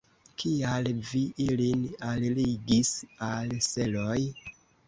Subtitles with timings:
[0.43, 2.91] Kial vi ilin alligis
[3.29, 4.19] al seloj?